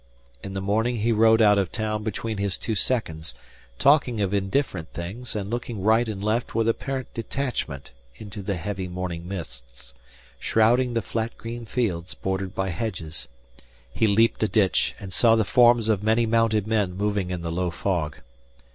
[0.41, 3.35] In the morning he rode out of town between his two seconds,
[3.77, 8.87] talking of indifferent things and looking right and left with apparent detachment into the heavy
[8.87, 9.93] morning mists,
[10.39, 13.27] shrouding the flat green fields bordered by hedges.
[13.93, 17.51] He leaped a ditch, and saw the forms of many mounted men moving in the
[17.51, 18.17] low fog.